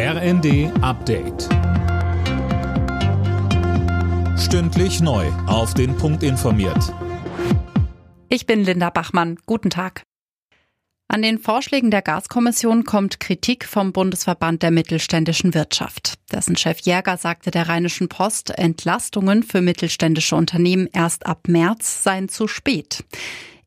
[0.00, 1.48] RND Update.
[4.38, 5.26] Stündlich neu.
[5.48, 6.94] Auf den Punkt informiert.
[8.28, 9.40] Ich bin Linda Bachmann.
[9.44, 10.04] Guten Tag.
[11.08, 16.20] An den Vorschlägen der Gaskommission kommt Kritik vom Bundesverband der mittelständischen Wirtschaft.
[16.30, 22.28] Dessen Chef Jäger sagte der Rheinischen Post, Entlastungen für mittelständische Unternehmen erst ab März seien
[22.28, 23.02] zu spät.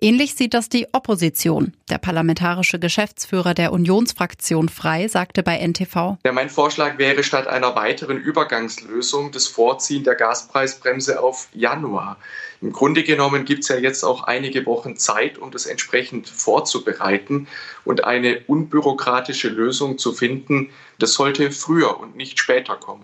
[0.03, 1.73] Ähnlich sieht das die Opposition.
[1.91, 6.17] Der parlamentarische Geschäftsführer der Unionsfraktion Frei sagte bei NTV.
[6.25, 12.17] Ja, mein Vorschlag wäre statt einer weiteren Übergangslösung das Vorziehen der Gaspreisbremse auf Januar.
[12.61, 17.47] Im Grunde genommen gibt es ja jetzt auch einige Wochen Zeit, um das entsprechend vorzubereiten
[17.85, 20.71] und eine unbürokratische Lösung zu finden.
[20.97, 23.03] Das sollte früher und nicht später kommen.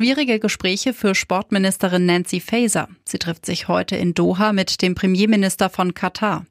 [0.00, 2.88] Schwierige Gespräche für Sportministerin Nancy Faeser.
[3.04, 6.46] Sie trifft sich heute in Doha mit dem Premierminister von Katar.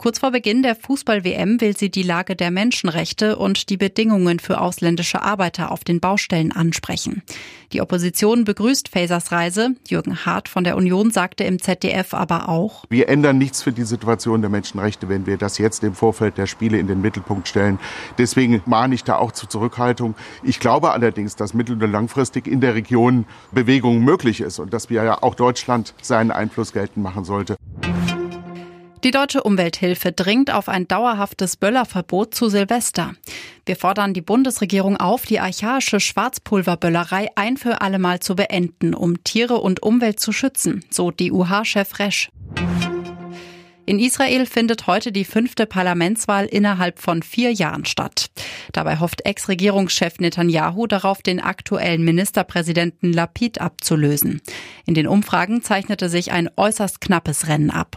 [0.00, 4.60] Kurz vor Beginn der Fußball-WM will sie die Lage der Menschenrechte und die Bedingungen für
[4.60, 7.24] ausländische Arbeiter auf den Baustellen ansprechen.
[7.72, 9.70] Die Opposition begrüßt Fasers Reise.
[9.88, 13.82] Jürgen Hart von der Union sagte im ZDF aber auch, Wir ändern nichts für die
[13.82, 17.80] Situation der Menschenrechte, wenn wir das jetzt im Vorfeld der Spiele in den Mittelpunkt stellen.
[18.18, 20.14] Deswegen mahne ich da auch zur Zurückhaltung.
[20.44, 24.90] Ich glaube allerdings, dass mittel- und langfristig in der Region Bewegung möglich ist und dass
[24.90, 27.56] wir ja auch Deutschland seinen Einfluss geltend machen sollte.
[29.08, 33.14] Die Deutsche Umwelthilfe dringt auf ein dauerhaftes Böllerverbot zu Silvester.
[33.64, 39.62] Wir fordern die Bundesregierung auf, die archaische Schwarzpulverböllerei ein für allemal zu beenden, um Tiere
[39.62, 42.30] und Umwelt zu schützen, so DUH-Chef Resch.
[43.86, 48.26] In Israel findet heute die fünfte Parlamentswahl innerhalb von vier Jahren statt.
[48.72, 54.42] Dabei hofft Ex-Regierungschef Netanyahu darauf, den aktuellen Ministerpräsidenten Lapid abzulösen.
[54.84, 57.96] In den Umfragen zeichnete sich ein äußerst knappes Rennen ab.